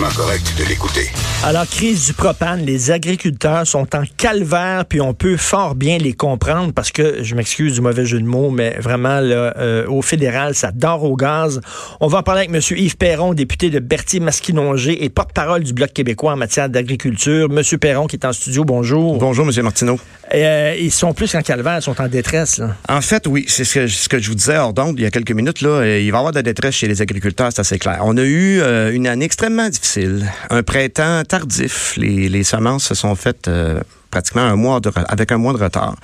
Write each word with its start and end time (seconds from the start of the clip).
politiquement 0.00 0.08
correct 0.14 0.54
de 0.58 0.64
l'écouter. 0.64 1.08
Alors, 1.44 1.66
crise 1.66 2.06
du 2.06 2.12
propane, 2.12 2.64
les 2.64 2.90
agriculteurs 2.90 3.66
sont 3.66 3.94
en 3.94 4.02
calvaire, 4.16 4.84
puis 4.86 5.00
on 5.00 5.14
peut 5.14 5.36
fort 5.36 5.74
bien 5.74 5.98
les 5.98 6.12
comprendre 6.12 6.72
parce 6.72 6.90
que, 6.90 7.22
je 7.22 7.34
m'excuse 7.34 7.74
du 7.74 7.80
mauvais 7.80 8.04
jeu 8.04 8.20
de 8.20 8.26
mots, 8.26 8.50
mais 8.50 8.76
vraiment, 8.78 9.20
là, 9.20 9.54
euh, 9.56 9.86
au 9.88 10.02
fédéral, 10.02 10.54
ça 10.54 10.70
dort 10.72 11.04
au 11.04 11.16
gaz. 11.16 11.60
On 12.00 12.08
va 12.08 12.18
en 12.18 12.22
parler 12.22 12.42
avec 12.48 12.54
M. 12.54 12.78
Yves 12.78 12.96
Perron, 12.96 13.34
député 13.34 13.70
de 13.70 13.78
Berthier-Masquinongé 13.78 15.04
et 15.04 15.08
porte-parole 15.08 15.62
du 15.62 15.72
Bloc 15.72 15.92
québécois 15.92 16.32
en 16.32 16.36
matière 16.36 16.68
d'agriculture. 16.68 17.48
M. 17.50 17.78
Perron 17.78 18.06
qui 18.06 18.16
est 18.16 18.24
en 18.24 18.32
studio, 18.32 18.64
bonjour. 18.64 19.18
Bonjour, 19.18 19.46
M. 19.46 19.62
Martineau. 19.62 19.98
Euh, 20.32 20.76
ils 20.78 20.92
sont 20.92 21.12
plus 21.12 21.32
qu'en 21.32 21.42
calvaire, 21.42 21.78
ils 21.78 21.82
sont 21.82 22.00
en 22.00 22.08
détresse. 22.08 22.60
En 22.88 23.00
fait, 23.00 23.26
oui, 23.26 23.44
c'est 23.48 23.64
ce 23.64 24.08
que, 24.08 24.18
je 24.18 24.28
vous 24.28 24.34
disais 24.34 24.56
hors 24.56 24.72
d'onde 24.72 24.98
il 24.98 25.02
y 25.02 25.06
a 25.06 25.10
quelques 25.10 25.32
minutes. 25.32 25.60
Là, 25.60 25.84
il 25.84 26.10
va 26.10 26.18
y 26.18 26.18
avoir 26.18 26.32
de 26.32 26.38
la 26.38 26.42
détresse 26.42 26.74
chez 26.74 26.88
les 26.88 27.02
agriculteurs, 27.02 27.50
c'est 27.52 27.60
assez 27.60 27.78
clair. 27.78 28.00
On 28.02 28.16
a 28.16 28.22
eu 28.22 28.60
euh, 28.60 28.92
une 28.92 29.06
année 29.06 29.24
extrêmement 29.24 29.68
difficile, 29.68 30.30
un 30.50 30.62
printemps 30.62 31.22
tardif. 31.24 31.94
Les, 31.96 32.28
les 32.28 32.44
semences 32.44 32.84
se 32.84 32.94
sont 32.94 33.14
faites 33.14 33.48
euh, 33.48 33.80
pratiquement 34.10 34.42
un 34.42 34.56
mois 34.56 34.80
de, 34.80 34.90
avec 35.08 35.32
un 35.32 35.38
mois 35.38 35.52
de 35.52 35.58
retard. 35.58 35.96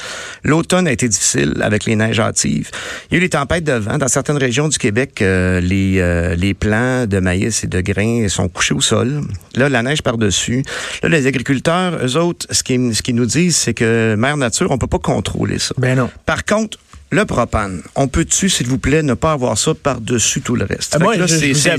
L'automne 0.44 0.86
a 0.86 0.92
été 0.92 1.08
difficile 1.08 1.54
avec 1.60 1.84
les 1.84 1.96
neiges 1.96 2.20
hâtives. 2.20 2.70
Il 3.10 3.14
y 3.14 3.16
a 3.16 3.18
eu 3.18 3.20
les 3.20 3.28
tempêtes 3.28 3.64
de 3.64 3.72
vent. 3.72 3.98
Dans 3.98 4.08
certaines 4.08 4.36
régions 4.36 4.68
du 4.68 4.78
Québec, 4.78 5.20
euh, 5.22 5.60
les, 5.60 5.98
euh, 5.98 6.34
les 6.34 6.54
plants 6.54 7.06
de 7.06 7.18
maïs 7.18 7.64
et 7.64 7.66
de 7.66 7.80
grains 7.80 8.28
sont 8.28 8.48
couchés 8.48 8.74
au 8.74 8.80
sol. 8.80 9.22
Là, 9.54 9.68
la 9.68 9.82
neige 9.82 10.02
par-dessus. 10.02 10.64
Là, 11.02 11.08
les 11.08 11.26
agriculteurs, 11.26 11.98
eux 12.04 12.16
autres, 12.16 12.46
ce 12.50 12.62
qu'ils 12.62 12.94
ce 12.94 13.12
nous 13.12 13.26
disent, 13.26 13.56
c'est 13.56 13.74
que 13.74 14.14
Mère 14.16 14.36
Nature, 14.36 14.70
on 14.70 14.78
peut 14.78 14.86
pas 14.86 14.98
contrôler 14.98 15.58
ça. 15.58 15.74
Ben 15.78 15.96
non. 15.96 16.10
Par 16.24 16.44
contre, 16.44 16.78
le 17.12 17.24
propane, 17.24 17.82
on 17.94 18.08
peut-tu, 18.08 18.48
s'il 18.48 18.66
vous 18.66 18.78
plaît, 18.78 19.02
ne 19.02 19.14
pas 19.14 19.32
avoir 19.32 19.56
ça 19.56 19.72
par-dessus 19.80 20.40
tout 20.40 20.56
le 20.56 20.64
reste? 20.64 20.96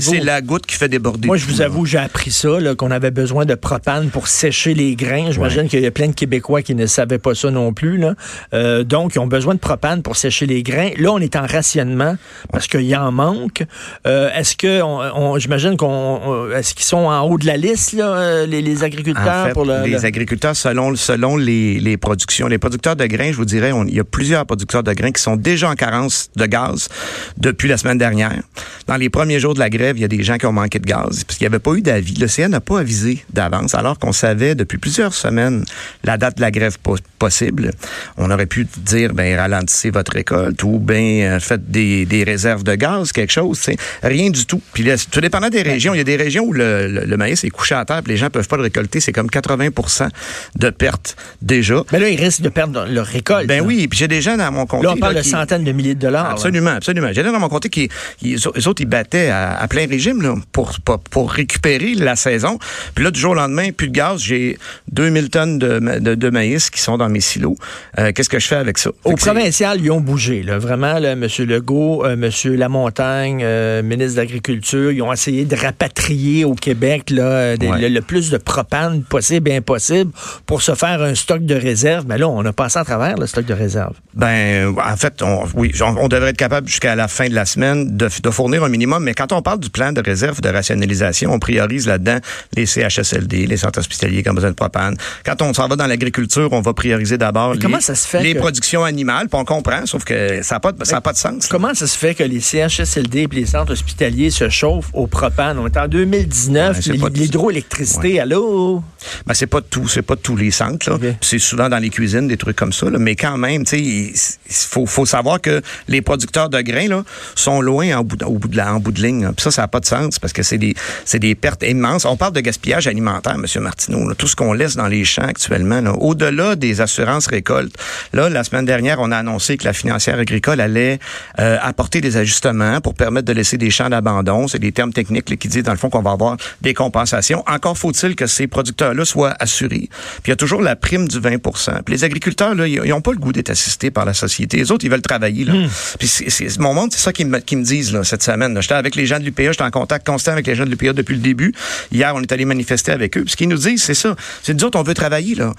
c'est- 0.18 0.24
la 0.24 0.40
goutte 0.40 0.64
qui 0.66 0.74
fait 0.76 0.88
déborder. 0.88 1.26
Moi, 1.26 1.36
je 1.36 1.44
vous 1.46 1.58
là. 1.58 1.66
avoue, 1.66 1.84
j'ai 1.84 1.98
appris 1.98 2.30
ça, 2.30 2.58
là, 2.60 2.74
qu'on 2.74 2.90
avait 2.90 3.10
besoin 3.10 3.44
de 3.44 3.54
propane 3.54 4.08
pour 4.08 4.26
sécher 4.28 4.72
les 4.74 4.96
grains. 4.96 5.30
J'imagine 5.30 5.68
qu'il 5.68 5.80
y 5.80 5.86
a 5.86 5.90
plein 5.90 6.08
de 6.08 6.14
Québécois 6.14 6.62
qui 6.62 6.74
ne 6.74 6.86
savaient 6.86 7.18
pas 7.18 7.34
ça 7.34 7.50
non 7.50 7.74
plus. 7.74 7.98
Là. 7.98 8.14
Euh, 8.54 8.84
donc, 8.84 9.14
ils 9.16 9.18
ont 9.18 9.26
besoin 9.26 9.54
de 9.54 9.58
propane 9.60 10.02
pour 10.02 10.16
sécher 10.16 10.46
les 10.46 10.62
grains. 10.62 10.90
Là, 10.96 11.10
on 11.12 11.18
est 11.18 11.36
en 11.36 11.46
rationnement 11.46 12.16
parce 12.50 12.66
qu'il 12.66 12.82
y 12.86 12.96
en 12.96 13.12
manque. 13.12 13.64
Euh, 14.06 14.30
est-ce 14.34 14.56
que, 14.56 14.80
on, 14.82 14.98
on- 15.14 15.38
j'imagine 15.38 15.76
qu'on, 15.76 15.86
on- 16.24 16.50
est-ce 16.52 16.74
qu'ils 16.74 16.86
sont 16.86 16.96
en 17.06 17.20
haut 17.28 17.36
de 17.38 17.46
la 17.46 17.56
liste, 17.58 17.92
là, 17.92 18.14
euh, 18.16 18.46
les, 18.46 18.62
les 18.62 18.82
agriculteurs 18.82 19.44
En 19.44 19.46
fait, 19.48 19.52
pour 19.52 19.66
le, 19.66 19.82
les 19.84 19.90
le- 19.90 20.04
agriculteurs, 20.06 20.56
selon, 20.56 20.96
selon 20.96 21.36
les, 21.36 21.78
les 21.80 21.96
productions, 21.98 22.46
les 22.48 22.58
producteurs 22.58 22.96
de 22.96 23.04
grains, 23.06 23.30
je 23.30 23.36
vous 23.36 23.44
dirais, 23.44 23.72
on- 23.72 23.84
il 23.84 23.94
y 23.94 24.00
a 24.00 24.04
plusieurs 24.04 24.46
producteurs 24.46 24.82
de 24.82 24.92
grains 24.94 25.12
qui 25.12 25.22
sont 25.22 25.27
déjà 25.36 25.68
en 25.70 25.74
carence 25.74 26.30
de 26.36 26.46
gaz 26.46 26.88
depuis 27.36 27.68
la 27.68 27.76
semaine 27.76 27.98
dernière. 27.98 28.42
Dans 28.86 28.96
les 28.96 29.10
premiers 29.10 29.38
jours 29.40 29.54
de 29.54 29.58
la 29.58 29.68
grève, 29.70 29.96
il 29.98 30.00
y 30.00 30.04
a 30.04 30.08
des 30.08 30.22
gens 30.22 30.38
qui 30.38 30.46
ont 30.46 30.52
manqué 30.52 30.78
de 30.78 30.86
gaz 30.86 31.24
parce 31.24 31.38
qu'il 31.38 31.44
n'y 31.44 31.48
avait 31.54 31.58
pas 31.58 31.74
eu 31.74 31.82
d'avis. 31.82 32.14
Le 32.14 32.26
CN 32.26 32.48
n'a 32.48 32.60
pas 32.60 32.80
avisé 32.80 33.24
d'avance, 33.32 33.74
alors 33.74 33.98
qu'on 33.98 34.12
savait 34.12 34.54
depuis 34.54 34.78
plusieurs 34.78 35.12
semaines 35.14 35.64
la 36.04 36.16
date 36.16 36.36
de 36.36 36.40
la 36.40 36.50
grève 36.50 36.78
po- 36.82 36.96
possible. 37.18 37.72
On 38.16 38.30
aurait 38.30 38.46
pu 38.46 38.66
dire, 38.78 39.12
ben 39.14 39.36
ralentissez 39.38 39.90
votre 39.90 40.12
récolte 40.12 40.62
ou 40.62 40.78
ben 40.78 41.38
faites 41.40 41.70
des, 41.70 42.06
des 42.06 42.24
réserves 42.24 42.64
de 42.64 42.74
gaz, 42.74 43.12
quelque 43.12 43.32
chose. 43.32 43.58
tu 43.58 43.72
sais. 43.72 43.76
Rien 44.02 44.30
du 44.30 44.46
tout. 44.46 44.62
Puis 44.72 44.82
là, 44.84 44.94
tout 45.10 45.20
dépendant 45.20 45.48
des 45.50 45.62
régions, 45.62 45.94
il 45.94 45.98
y 45.98 46.00
a 46.00 46.04
des 46.04 46.16
régions 46.16 46.44
où 46.44 46.52
le, 46.52 46.86
le- 46.88 47.04
le 47.04 47.16
maïs 47.16 47.42
est 47.44 47.50
couché 47.50 47.74
à 47.74 47.84
terre, 47.84 48.02
puis 48.02 48.12
les 48.12 48.18
gens 48.18 48.30
peuvent 48.30 48.48
pas 48.48 48.56
le 48.56 48.62
récolter. 48.62 49.00
C'est 49.00 49.12
comme 49.12 49.28
80% 49.28 50.08
de 50.56 50.70
pertes 50.70 51.16
déjà. 51.42 51.82
Mais 51.92 51.98
là, 51.98 52.08
ils 52.08 52.20
risquent 52.20 52.42
de 52.42 52.48
perdre 52.48 52.86
leur 52.88 53.06
récolte. 53.06 53.46
Ben 53.46 53.58
là. 53.58 53.62
oui, 53.62 53.86
puis 53.88 53.98
j'ai 53.98 54.08
des 54.08 54.20
gens 54.22 54.36
dans 54.36 54.50
mon 54.52 54.66
comté. 54.66 54.84
Là, 54.86 54.94
parle 55.08 55.14
là, 55.16 55.22
de 55.22 55.26
centaines 55.26 55.64
de 55.64 55.72
milliers 55.72 55.94
de 55.94 56.00
dollars. 56.00 56.24
là. 56.24 56.30
Absolument, 56.32 56.70
absolument. 56.70 57.08
J'ai 57.08 57.22
des 57.22 57.28
gens 57.28 57.32
dans 57.32 57.40
mon 57.40 57.48
comté 57.48 57.68
qui, 57.68 57.88
eux 58.24 58.68
autres, 58.68 58.80
ils 58.82 58.86
battaient 58.86 59.28
à, 59.30 59.58
à 59.60 59.68
plein 59.68 59.86
régime 59.86 60.22
là, 60.22 60.34
pour, 60.52 60.72
pour, 60.84 60.98
pour 61.00 61.30
récupérer 61.32 61.94
la 61.94 62.16
saison. 62.16 62.58
Puis 62.94 63.04
là, 63.04 63.10
du 63.10 63.18
jour 63.20 63.32
au 63.32 63.34
lendemain, 63.34 63.70
plus 63.72 63.88
de 63.88 63.92
gaz. 63.92 64.20
J'ai 64.20 64.58
2000 64.92 65.30
tonnes 65.30 65.58
de, 65.58 65.78
ma- 65.78 66.00
de, 66.00 66.14
de 66.14 66.30
maïs 66.30 66.70
qui 66.70 66.80
sont 66.80 66.96
dans 66.98 67.08
mes 67.08 67.20
silos. 67.20 67.56
Euh, 67.98 68.12
Qu'est-ce 68.12 68.28
que 68.28 68.38
je 68.38 68.46
fais 68.46 68.56
avec 68.56 68.78
ça? 68.78 68.90
Au 69.04 69.14
provincial, 69.14 69.80
ils 69.80 69.90
ont 69.90 70.00
bougé. 70.00 70.42
Là. 70.42 70.58
Vraiment, 70.58 70.98
là, 70.98 71.12
M. 71.12 71.26
Legault, 71.38 72.04
euh, 72.04 72.12
M. 72.14 72.30
Lamontagne, 72.56 73.40
euh, 73.42 73.82
ministre 73.82 74.16
de 74.16 74.20
l'Agriculture, 74.20 74.92
ils 74.92 75.02
ont 75.02 75.12
essayé 75.12 75.44
de 75.44 75.56
rapatrier 75.56 76.44
au 76.44 76.54
Québec 76.54 77.10
là, 77.10 77.56
des- 77.56 77.68
Ouais. 77.68 77.80
le, 77.82 77.88
le 77.88 78.00
plus 78.00 78.30
de 78.30 78.38
propane 78.38 79.02
possible 79.02 79.50
et 79.50 79.56
impossible 79.56 80.10
pour 80.46 80.62
se 80.62 80.74
faire 80.74 81.02
un 81.02 81.14
stock 81.14 81.44
de 81.44 81.54
réserve. 81.54 82.04
Mais 82.08 82.18
là, 82.18 82.28
on 82.28 82.44
a 82.44 82.52
passé 82.52 82.78
à 82.78 82.84
travers 82.84 83.16
le 83.16 83.26
stock 83.26 83.44
de 83.44 83.52
réserve. 83.54 83.94
Ben, 84.14 84.74
en 84.76 84.96
fait, 84.98 85.22
on, 85.22 85.44
oui, 85.54 85.72
on, 85.80 85.96
on 85.96 86.08
devrait 86.08 86.30
être 86.30 86.36
capable 86.36 86.68
jusqu'à 86.68 86.94
la 86.94 87.08
fin 87.08 87.28
de 87.28 87.34
la 87.34 87.46
semaine 87.46 87.96
de, 87.96 88.08
de 88.22 88.30
fournir 88.30 88.64
un 88.64 88.68
minimum. 88.68 89.02
Mais 89.04 89.14
quand 89.14 89.32
on 89.32 89.42
parle 89.42 89.60
du 89.60 89.70
plan 89.70 89.92
de 89.92 90.00
réserve 90.00 90.40
de 90.40 90.48
rationalisation, 90.48 91.32
on 91.32 91.38
priorise 91.38 91.86
là-dedans 91.86 92.18
les 92.56 92.66
CHSLD, 92.66 93.46
les 93.46 93.56
centres 93.56 93.78
hospitaliers 93.78 94.22
qui 94.22 94.30
ont 94.30 94.34
besoin 94.34 94.50
de 94.50 94.54
propane. 94.56 94.96
Quand 95.24 95.40
on 95.42 95.52
s'en 95.54 95.68
va 95.68 95.76
dans 95.76 95.86
l'agriculture, 95.86 96.48
on 96.52 96.60
va 96.60 96.72
prioriser 96.74 97.18
d'abord 97.18 97.54
les, 97.54 98.34
que- 98.34 98.38
productions 98.38 98.84
animales. 98.84 99.28
Puis 99.28 99.38
on 99.40 99.44
comprend, 99.44 99.86
sauf 99.86 100.04
que 100.04 100.42
ça 100.42 100.56
n'a 100.56 100.60
pas, 100.60 100.72
de- 100.72 100.84
ça 100.84 100.96
a 100.98 101.00
pas 101.00 101.12
de 101.12 101.18
sens. 101.18 101.44
là. 101.44 101.48
Comment 101.50 101.74
ça 101.74 101.86
se 101.86 101.96
fait 101.96 102.14
que 102.14 102.22
les 102.24 102.40
CHSLD 102.40 103.20
et 103.20 103.28
les 103.34 103.46
centres 103.46 103.72
hospitaliers 103.72 104.30
se 104.30 104.48
chauffent 104.48 104.90
au 104.92 105.06
propane? 105.06 105.58
On 105.58 105.66
est 105.66 105.76
en 105.76 105.88
2019, 105.88 106.76
Ouais, 106.76 106.82
c'est 106.82 106.92
l'hy- 106.92 106.98
pas 106.98 107.10
de- 107.10 107.18
l'hydroélectricité, 107.18 108.20
allô? 108.20 108.82
Ben, 109.26 109.34
c'est 109.34 109.46
pas 109.46 109.60
tout, 109.60 109.88
c'est 109.88 110.02
pas 110.02 110.16
tous 110.16 110.36
les 110.36 110.50
centres. 110.50 110.98
C'est 111.20 111.38
souvent 111.38 111.68
dans 111.68 111.78
les 111.78 111.90
cuisines, 111.90 112.28
des 112.28 112.36
trucs 112.36 112.56
comme 112.56 112.72
ça. 112.72 112.88
là. 112.90 112.98
Mais 112.98 113.14
quand 113.16 113.36
même, 113.38 113.64
il 113.72 114.12
faut, 114.48 114.86
faut 114.88 115.06
savoir 115.06 115.40
que 115.40 115.62
les 115.88 116.02
producteurs 116.02 116.48
de 116.48 116.60
grains 116.60 116.88
là, 116.88 117.04
sont 117.34 117.60
loin 117.60 117.98
en 117.98 118.04
bout 118.04 118.16
de, 118.16 118.24
au 118.24 118.38
bout 118.38 118.48
de, 118.48 118.56
la, 118.56 118.74
en 118.74 118.80
bout 118.80 118.92
de 118.92 119.02
ligne. 119.02 119.28
Puis 119.36 119.42
ça, 119.42 119.50
ça 119.50 119.62
n'a 119.62 119.68
pas 119.68 119.80
de 119.80 119.86
sens 119.86 120.18
parce 120.18 120.32
que 120.32 120.42
c'est 120.42 120.58
des, 120.58 120.74
c'est 121.04 121.18
des 121.18 121.34
pertes 121.34 121.62
immenses. 121.62 122.04
On 122.04 122.16
parle 122.16 122.32
de 122.32 122.40
gaspillage 122.40 122.86
alimentaire, 122.86 123.34
M. 123.34 123.62
Martineau. 123.62 124.08
là. 124.08 124.14
Tout 124.14 124.26
ce 124.26 124.36
qu'on 124.36 124.52
laisse 124.52 124.76
dans 124.76 124.86
les 124.86 125.04
champs 125.04 125.22
actuellement, 125.22 125.80
là. 125.80 125.92
au-delà 125.92 126.56
des 126.56 126.80
assurances 126.80 127.26
récoltes. 127.26 127.74
Là, 128.12 128.28
la 128.28 128.44
semaine 128.44 128.64
dernière, 128.64 128.98
on 129.00 129.10
a 129.10 129.16
annoncé 129.16 129.56
que 129.56 129.64
la 129.64 129.72
financière 129.72 130.18
agricole 130.18 130.60
allait 130.60 130.98
euh, 131.38 131.58
apporter 131.60 132.00
des 132.00 132.16
ajustements 132.16 132.80
pour 132.80 132.94
permettre 132.94 133.26
de 133.26 133.32
laisser 133.32 133.58
des 133.58 133.70
champs 133.70 133.88
d'abandon. 133.88 134.48
C'est 134.48 134.58
des 134.58 134.72
termes 134.72 134.92
techniques 134.92 135.30
là, 135.30 135.36
qui 135.36 135.48
disent, 135.48 135.62
dans 135.62 135.72
le 135.72 135.78
fond, 135.78 135.90
qu'on 135.90 136.02
va 136.02 136.12
avoir 136.12 136.36
des 136.62 136.74
compensations. 136.74 137.42
Encore 137.46 137.76
faut-il 137.76 138.16
que 138.16 138.26
ces 138.26 138.46
producteurs-là 138.46 139.04
soient 139.04 139.34
assurés. 139.38 139.88
Puis 140.22 140.26
il 140.26 140.30
y 140.30 140.32
a 140.32 140.36
toujours 140.36 140.62
la 140.62 140.76
prime 140.76 141.08
du 141.08 141.20
20 141.20 141.38
Puis 141.38 141.94
les 141.94 142.04
agriculteurs, 142.04 142.54
là, 142.54 142.66
ils 142.66 142.88
n'ont 142.88 143.00
pas 143.00 143.12
le 143.12 143.18
goût 143.18 143.32
d'être 143.32 143.50
assistés 143.50 143.90
par 143.90 144.04
la 144.04 144.14
société. 144.14 144.58
Ils 144.82 144.90
veulent 144.90 145.02
travailler. 145.02 145.44
Là. 145.44 145.52
Puis 145.98 146.08
c'est- 146.08 146.58
mon 146.58 146.74
monde, 146.74 146.90
c'est 146.92 147.00
ça 147.00 147.12
qu'ils 147.12 147.26
me, 147.26 147.38
me 147.38 147.62
disent 147.64 147.92
là, 147.92 148.04
cette 148.04 148.22
semaine. 148.22 148.56
J'étais 148.60 148.74
avec 148.74 148.94
les 148.96 149.06
gens 149.06 149.18
de 149.18 149.24
l'UPA, 149.24 149.52
j'étais 149.52 149.62
en 149.62 149.70
contact 149.70 150.06
constant 150.06 150.32
avec 150.32 150.46
les 150.46 150.54
gens 150.54 150.64
de 150.64 150.70
l'UPA 150.70 150.92
depuis 150.92 151.14
le 151.14 151.20
début. 151.22 151.52
Hier, 151.92 152.12
on 152.14 152.20
est 152.22 152.32
allé 152.32 152.44
manifester 152.44 152.92
avec 152.92 153.16
eux. 153.16 153.22
Puis 153.22 153.32
ce 153.32 153.36
qu'ils 153.36 153.48
nous 153.48 153.56
disent, 153.58 153.82
c'est 153.82 153.94
ça. 153.94 154.14
C'est 154.42 154.54
nous 154.54 154.64
autres, 154.64 154.78
on 154.78 154.82
veut 154.82 154.94
travailler. 154.94 155.34
Là. 155.34 155.52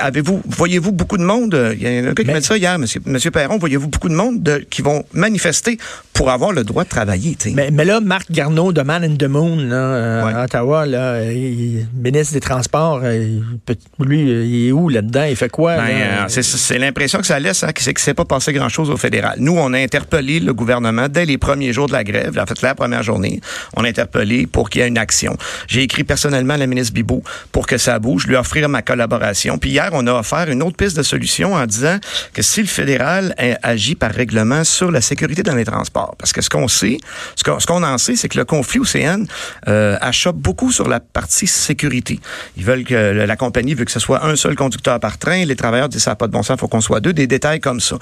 Avez-vous, 0.00 0.42
voyez-vous 0.46 0.92
beaucoup 0.92 1.18
de 1.18 1.24
monde? 1.24 1.54
euh, 1.54 1.74
Il 1.76 1.82
y 1.82 1.86
a 1.86 1.90
un 1.90 2.12
gars 2.12 2.24
qui 2.24 2.30
m'a 2.30 2.40
dit 2.40 2.46
ça 2.46 2.56
hier, 2.56 2.78
monsieur, 2.78 3.00
monsieur 3.06 3.30
Perron, 3.30 3.58
voyez-vous 3.58 3.88
beaucoup 3.88 4.08
de 4.08 4.14
monde 4.14 4.42
de- 4.42 4.58
qui 4.70 4.82
vont 4.82 5.04
manifester 5.12 5.78
pour 6.12 6.30
avoir 6.30 6.52
le 6.52 6.64
droit 6.64 6.84
de 6.84 6.88
travailler? 6.88 7.36
Mais, 7.54 7.70
mais 7.70 7.84
là, 7.84 8.00
Marc 8.00 8.30
Garneau 8.30 8.72
de 8.72 8.82
Man 8.82 9.04
in 9.04 9.16
the 9.16 9.24
Moon, 9.28 9.56
là, 9.56 9.74
euh, 9.76 10.24
Ouais. 10.26 10.32
à 10.34 10.44
Ottawa, 10.44 10.86
là, 10.86 11.22
il- 11.24 11.86
ministre 11.94 12.34
des 12.34 12.40
Transports, 12.40 13.00
euh, 13.04 13.16
il 13.16 14.04
lui, 14.04 14.20
il 14.22 14.68
est 14.68 14.72
où 14.72 14.88
là-dedans? 14.88 15.24
Il 15.24 15.36
fait 15.36 15.48
quoi? 15.48 15.76
Ben, 15.76 16.26
c'est, 16.28 16.78
l'impression 16.78 17.20
que 17.20 17.26
ça 17.26 17.38
laisse, 17.38 17.62
hein, 17.62 17.72
que 17.72 17.82
c'est 17.82 17.94
que 17.94 18.00
c'est 18.00 18.14
pas 18.14 18.24
passé 18.24 18.52
grand-chose 18.60 18.90
au 18.90 18.96
fédéral. 18.96 19.36
Nous, 19.38 19.56
on 19.56 19.72
a 19.72 19.78
interpellé 19.78 20.38
le 20.38 20.52
gouvernement 20.52 21.08
dès 21.08 21.24
les 21.24 21.38
premiers 21.38 21.72
jours 21.72 21.86
de 21.86 21.92
la 21.92 22.04
grève, 22.04 22.38
en 22.38 22.46
fait, 22.46 22.60
la 22.62 22.74
première 22.74 23.02
journée, 23.02 23.40
on 23.74 23.84
a 23.84 23.88
interpellé 23.88 24.46
pour 24.46 24.68
qu'il 24.68 24.82
y 24.82 24.84
ait 24.84 24.88
une 24.88 24.98
action. 24.98 25.36
J'ai 25.66 25.82
écrit 25.82 26.04
personnellement 26.04 26.54
à 26.54 26.58
la 26.58 26.66
ministre 26.66 26.92
Bibot 26.92 27.22
pour 27.52 27.66
que 27.66 27.78
ça 27.78 27.98
bouge, 27.98 28.26
lui 28.26 28.36
offrir 28.36 28.68
ma 28.68 28.82
collaboration. 28.82 29.58
Puis 29.58 29.70
hier, 29.70 29.90
on 29.92 30.06
a 30.06 30.12
offert 30.12 30.50
une 30.50 30.62
autre 30.62 30.76
piste 30.76 30.96
de 30.96 31.02
solution 31.02 31.54
en 31.54 31.66
disant 31.66 31.98
que 32.34 32.42
si 32.42 32.60
le 32.60 32.66
fédéral 32.66 33.34
euh, 33.40 33.54
agit 33.62 33.94
par 33.94 34.12
règlement 34.12 34.64
sur 34.64 34.90
la 34.90 35.00
sécurité 35.00 35.42
dans 35.42 35.54
les 35.54 35.64
transports, 35.64 36.14
parce 36.18 36.32
que 36.32 36.42
ce 36.42 36.50
qu'on 36.50 36.68
sait, 36.68 36.98
ce 37.36 37.66
qu'on, 37.66 37.82
en 37.82 37.98
sait, 37.98 38.16
c'est 38.16 38.28
que 38.28 38.38
le 38.38 38.44
conflit 38.44 38.80
océan 38.80 39.24
euh, 39.68 39.96
achoppe 40.00 40.36
beaucoup 40.36 40.70
sur 40.70 40.88
la 40.88 41.00
partie 41.00 41.46
sécurité. 41.46 42.20
Ils 42.56 42.64
veulent 42.64 42.84
que 42.84 42.94
la, 42.94 43.36
compagnie 43.36 43.74
veut 43.74 43.84
que 43.84 43.92
ce 43.92 44.00
soit 44.00 44.24
un 44.26 44.36
seul 44.36 44.54
conducteur 44.54 45.00
par 45.00 45.18
train. 45.18 45.44
Les 45.44 45.56
travailleurs 45.56 45.88
disent 45.88 46.02
ça 46.02 46.10
n'a 46.10 46.16
pas 46.16 46.26
de 46.26 46.32
bon 46.32 46.42
sens, 46.42 46.60
faut 46.60 46.68
qu'on 46.68 46.80
soit 46.80 47.00
deux. 47.00 47.12
Des 47.12 47.26
détails 47.26 47.60
comme 47.60 47.80
ça. 47.80 47.96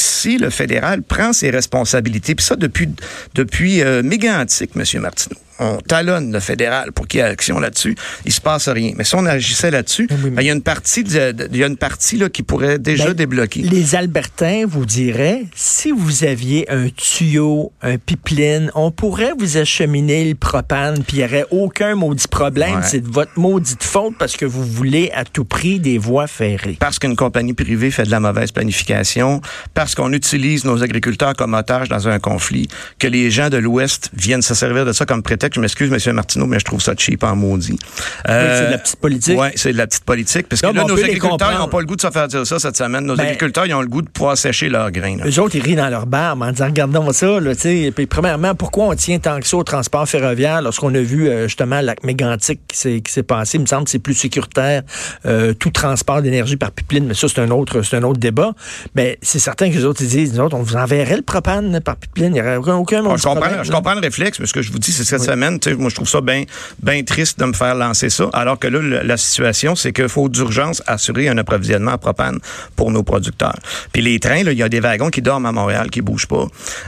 Si 0.00 0.38
le 0.38 0.50
fédéral 0.50 1.02
prend 1.02 1.32
ses 1.32 1.50
responsabilités, 1.50 2.34
puis 2.34 2.44
ça 2.44 2.56
depuis 2.56 2.88
depuis 3.34 3.82
euh, 3.82 4.02
méga 4.02 4.40
antique, 4.40 4.74
Monsieur 4.74 5.00
Martineau, 5.00 5.36
on 5.60 5.76
talonne 5.78 6.32
le 6.32 6.40
fédéral 6.40 6.90
pour 6.92 7.06
qu'il 7.06 7.18
y 7.20 7.22
ait 7.22 7.26
action 7.26 7.60
là-dessus, 7.60 7.94
il 8.24 8.32
se 8.32 8.40
passe 8.40 8.68
rien. 8.68 8.92
Mais 8.96 9.04
si 9.04 9.14
on 9.14 9.26
agissait 9.26 9.70
là-dessus, 9.70 10.08
Oui, 10.24 10.30
ben, 10.30 10.42
il 10.42 10.46
y 10.46 10.50
a 10.50 10.54
une 10.54 10.62
partie, 10.62 11.04
de- 11.04 11.32
de- 11.32 11.48
il 11.52 11.58
y 11.58 11.62
a 11.64 11.66
une 11.66 11.76
partie 11.76 12.16
là 12.16 12.28
qui 12.28 12.42
pourrait 12.42 12.78
déjà 12.78 13.06
Ben, 13.08 13.14
débloquer. 13.14 13.60
Les 13.62 13.94
Albertains 13.94 14.64
vous 14.66 14.86
diraient, 14.86 15.44
si 15.54 15.92
vous 15.92 16.24
aviez 16.24 16.70
un 16.72 16.88
tuyau, 16.88 17.72
un 17.82 17.98
pipeline, 17.98 18.70
on 18.74 18.90
pourrait 18.90 19.32
vous 19.38 19.56
acheminer 19.58 20.28
le 20.28 20.34
propane, 20.34 21.02
puis 21.04 21.18
il 21.18 21.20
n'y 21.20 21.24
aurait 21.26 21.46
aucun 21.50 21.94
maudit 21.94 22.26
problème. 22.28 22.76
Ouais. 22.76 22.82
C'est 22.84 23.00
de 23.00 23.10
votre 23.10 23.38
maudite 23.38 23.82
faute 23.84 24.14
parce 24.18 24.36
que 24.36 24.44
vous 24.46 24.64
voulez 24.64 25.10
à 25.14 25.24
tout 25.24 25.44
prix 25.44 25.78
des 25.80 25.98
voies 25.98 26.26
ferrées. 26.26 26.76
parce 26.80 26.98
qu'une 26.98 27.16
compagnie 27.16 27.52
privée 27.54 27.90
fait 27.90 28.04
de 28.04 28.10
la 28.10 28.20
mauvaise 28.20 28.52
planification, 28.52 29.40
parce 29.74 29.94
qu'on 29.94 30.12
utilise 30.12 30.64
nos 30.64 30.82
agriculteurs 30.82 31.34
comme 31.34 31.54
otages 31.54 31.88
dans 31.88 32.08
un 32.08 32.18
conflit, 32.18 32.68
que 32.98 33.06
les 33.06 33.30
gens 33.30 33.50
de 33.50 33.56
l'Ouest 33.58 34.10
viennent 34.14 34.42
se 34.42 34.54
servir 34.54 34.84
de 34.86 34.92
ça 34.92 35.04
comme 35.06 35.22
prétexte 35.22 35.49
Je 35.54 35.60
m'excuse, 35.60 35.92
M. 35.92 36.14
Martineau, 36.14 36.46
mais 36.46 36.58
je 36.58 36.64
trouve 36.64 36.80
ça 36.80 36.94
cheap 36.96 37.22
en 37.24 37.36
maudit. 37.36 37.78
Euh, 38.28 38.58
c'est 38.58 38.66
de 38.66 38.70
la 38.70 38.78
petite 38.78 38.96
politique. 38.96 39.38
Oui, 39.38 39.48
c'est 39.56 39.72
de 39.72 39.78
la 39.78 39.86
petite 39.86 40.04
politique. 40.04 40.48
Parce 40.48 40.62
que 40.62 40.66
là, 40.66 40.84
nos 40.84 40.98
agriculteurs 40.98 41.58
n'ont 41.58 41.68
pas 41.68 41.80
le 41.80 41.86
goût 41.86 41.96
de 41.96 42.00
se 42.00 42.10
faire 42.10 42.28
dire 42.28 42.46
ça 42.46 42.58
cette 42.58 42.76
semaine. 42.76 43.04
Nos 43.04 43.16
ben, 43.16 43.24
agriculteurs, 43.24 43.66
ils 43.66 43.74
ont 43.74 43.82
le 43.82 43.88
goût 43.88 44.02
de 44.02 44.08
pouvoir 44.08 44.36
sécher 44.36 44.68
leurs 44.68 44.90
grains. 44.90 45.16
Les 45.24 45.38
autres, 45.38 45.56
ils 45.56 45.62
rient 45.62 45.76
dans 45.76 45.88
leur 45.88 46.06
barbe 46.06 46.42
en 46.42 46.52
disant, 46.52 46.66
regardons 46.66 47.12
ça. 47.12 47.40
Là, 47.40 47.52
puis, 47.54 48.06
premièrement, 48.06 48.54
pourquoi 48.54 48.86
on 48.86 48.94
tient 48.94 49.18
tant 49.18 49.40
que 49.40 49.46
ça 49.46 49.56
au 49.56 49.64
transport 49.64 50.08
ferroviaire 50.08 50.62
lorsqu'on 50.62 50.94
a 50.94 51.00
vu 51.00 51.28
euh, 51.28 51.44
justement 51.44 51.80
la 51.80 51.94
mégantique 52.04 52.60
qui 52.68 53.02
s'est 53.06 53.22
passé? 53.22 53.58
Il 53.58 53.62
me 53.62 53.66
semble 53.66 53.84
que 53.84 53.90
c'est 53.90 53.98
plus 53.98 54.14
sécuritaire, 54.14 54.82
euh, 55.26 55.54
tout 55.54 55.70
transport 55.70 56.22
d'énergie 56.22 56.56
par 56.56 56.70
pipeline. 56.70 57.06
Mais 57.06 57.14
ça, 57.14 57.28
c'est 57.28 57.40
un 57.40 57.50
autre, 57.50 57.82
c'est 57.82 57.96
un 57.96 58.02
autre 58.02 58.18
débat. 58.18 58.52
Mais 58.94 59.18
c'est 59.22 59.38
certain 59.38 59.70
que 59.70 59.74
les 59.74 59.84
autres, 59.84 60.02
ils 60.02 60.08
disent, 60.08 60.34
nous 60.34 60.40
autres, 60.40 60.56
on 60.56 60.62
vous 60.62 60.76
enverrait 60.76 61.16
le 61.16 61.22
propane 61.22 61.80
par 61.80 61.96
pipeline. 61.96 62.34
Il 62.34 62.34
n'y 62.34 62.40
aurait 62.40 62.56
aucun, 62.56 62.76
aucun 62.76 63.04
ah, 63.06 63.16
je, 63.16 63.22
comprends, 63.22 63.62
je 63.62 63.72
comprends 63.72 63.94
le 63.94 64.00
réflexe, 64.00 64.38
mais 64.40 64.46
ce 64.46 64.52
que 64.52 64.62
je 64.62 64.72
vous 64.72 64.78
dis, 64.78 64.92
c'est 64.92 65.04
cette 65.04 65.22
semaine, 65.22 65.39
moi, 65.40 65.88
je 65.88 65.94
trouve 65.94 66.08
ça 66.08 66.20
bien 66.20 66.44
ben 66.82 67.04
triste 67.04 67.38
de 67.38 67.44
me 67.44 67.52
faire 67.52 67.74
lancer 67.74 68.10
ça. 68.10 68.28
Alors 68.32 68.58
que 68.58 68.66
là, 68.68 69.02
la 69.02 69.16
situation, 69.16 69.74
c'est 69.74 69.92
qu'il 69.92 70.08
faut 70.08 70.28
d'urgence 70.28 70.82
assurer 70.86 71.28
un 71.28 71.38
approvisionnement 71.38 71.92
à 71.92 71.98
propane 71.98 72.38
pour 72.76 72.90
nos 72.90 73.02
producteurs. 73.02 73.58
Puis 73.92 74.02
les 74.02 74.18
trains, 74.18 74.38
il 74.38 74.58
y 74.58 74.62
a 74.62 74.68
des 74.68 74.80
wagons 74.80 75.10
qui 75.10 75.22
dorment 75.22 75.46
à 75.46 75.52
Montréal, 75.52 75.90
qui 75.90 76.00
bougent 76.00 76.26
pas. 76.26 76.46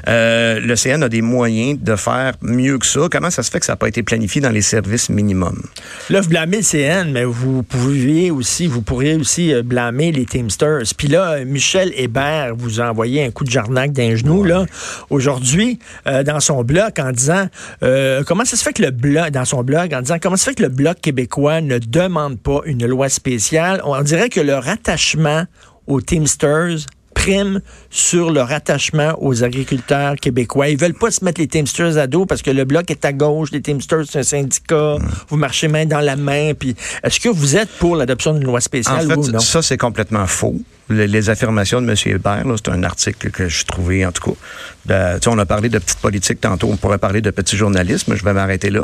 Euh, 0.08 0.60
le 0.60 0.76
CN 0.76 1.02
a 1.02 1.08
des 1.08 1.22
moyens 1.22 1.78
de 1.80 1.96
faire 1.96 2.34
mieux 2.40 2.78
que 2.78 2.86
ça. 2.86 3.00
Comment 3.10 3.30
ça 3.30 3.42
se 3.42 3.50
fait 3.50 3.60
que 3.60 3.66
ça 3.66 3.72
n'a 3.72 3.76
pas 3.76 3.88
été 3.88 4.02
planifié 4.02 4.40
dans 4.40 4.50
les 4.50 4.62
services 4.62 5.08
minimums? 5.08 5.62
Là, 6.10 6.20
vous 6.20 6.28
blâmez 6.28 6.58
le 6.58 6.62
CN, 6.62 7.10
mais 7.12 7.24
vous 7.24 7.62
pouviez 7.62 8.30
aussi, 8.30 8.66
vous 8.66 8.82
pourriez 8.82 9.14
aussi 9.14 9.52
euh, 9.52 9.62
blâmer 9.62 10.12
les 10.12 10.26
Teamsters. 10.26 10.82
Puis 10.96 11.08
là, 11.08 11.44
Michel 11.44 11.92
Hébert 11.96 12.54
vous 12.56 12.80
a 12.80 12.90
envoyé 12.90 13.24
un 13.24 13.30
coup 13.30 13.44
de 13.44 13.50
jarnac 13.50 13.92
d'un 13.92 14.16
genou, 14.16 14.44
là, 14.44 14.66
aujourd'hui, 15.10 15.78
euh, 16.06 16.22
dans 16.22 16.40
son 16.40 16.62
blog, 16.64 16.92
en 16.98 17.12
disant, 17.12 17.48
comment 18.32 18.46
ça 18.46 18.56
se 18.56 18.64
fait 18.64 18.72
que 18.72 18.80
le 18.80 18.90
blog, 18.90 19.28
dans 19.32 19.44
son 19.44 19.62
blog, 19.62 19.92
en 19.92 20.00
disant, 20.00 20.16
comment 20.18 20.36
ça 20.36 20.44
se 20.44 20.50
fait 20.50 20.54
que 20.54 20.62
le 20.62 20.70
Bloc 20.70 21.02
québécois 21.02 21.60
ne 21.60 21.76
demande 21.76 22.40
pas 22.40 22.62
une 22.64 22.86
loi 22.86 23.10
spéciale? 23.10 23.82
On 23.84 24.00
dirait 24.00 24.30
que 24.30 24.40
leur 24.40 24.70
attachement 24.70 25.44
aux 25.86 26.00
Teamsters 26.00 26.86
prime 27.12 27.60
sur 27.90 28.30
leur 28.30 28.50
attachement 28.50 29.12
aux 29.18 29.44
agriculteurs 29.44 30.16
québécois. 30.16 30.70
Ils 30.70 30.78
veulent 30.78 30.94
pas 30.94 31.10
se 31.10 31.22
mettre 31.22 31.42
les 31.42 31.46
Teamsters 31.46 31.98
à 31.98 32.06
dos 32.06 32.24
parce 32.24 32.40
que 32.40 32.50
le 32.50 32.64
bloc 32.64 32.90
est 32.90 33.04
à 33.04 33.12
gauche, 33.12 33.50
les 33.52 33.60
Teamsters 33.60 34.04
c'est 34.08 34.20
un 34.20 34.22
syndicat, 34.22 34.96
vous 35.28 35.36
marchez 35.36 35.68
main 35.68 35.84
dans 35.84 36.00
la 36.00 36.16
main. 36.16 36.54
Puis 36.54 36.74
est-ce 37.04 37.20
que 37.20 37.28
vous 37.28 37.54
êtes 37.54 37.68
pour 37.78 37.96
l'adoption 37.96 38.32
d'une 38.32 38.44
loi 38.44 38.62
spéciale 38.62 39.04
en 39.04 39.08
fait, 39.10 39.28
ou 39.28 39.32
non? 39.32 39.40
Ça 39.40 39.60
c'est 39.60 39.76
complètement 39.76 40.26
faux 40.26 40.56
les, 40.92 41.30
affirmations 41.30 41.80
de 41.80 41.88
M. 41.88 41.96
Hébert. 42.06 42.44
C'est 42.56 42.70
un 42.70 42.82
article 42.82 43.30
que 43.30 43.48
j'ai 43.48 43.64
trouvé, 43.64 44.04
en 44.06 44.12
tout 44.12 44.36
cas. 44.88 45.18
on 45.26 45.38
a 45.38 45.46
parlé 45.46 45.68
de 45.68 45.78
petite 45.78 45.98
politique 45.98 46.40
tantôt. 46.40 46.68
On 46.70 46.76
pourrait 46.76 46.98
parler 46.98 47.20
de 47.20 47.30
petit 47.30 47.56
journalisme. 47.56 48.14
Je 48.14 48.24
vais 48.24 48.32
m'arrêter 48.32 48.70
là. 48.70 48.82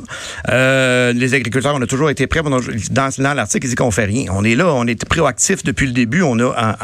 Euh, 0.51 1.13
les 1.13 1.35
agriculteurs, 1.35 1.75
on 1.75 1.83
a 1.83 1.87
toujours 1.87 2.11
été 2.11 2.27
prêts. 2.27 2.43
Dans, 2.43 3.09
dans 3.19 3.35
l'article, 3.35 3.67
il 3.67 3.71
dit 3.71 3.75
qu'on 3.75 3.91
fait 3.91 4.05
rien. 4.05 4.27
On 4.31 4.45
est 4.45 4.55
là. 4.55 4.73
On 4.73 4.87
est 4.87 5.05
proactif 5.05 5.63
depuis 5.63 5.87
le 5.87 5.93
début. 5.93 6.23
On 6.23 6.39
a, 6.41 6.77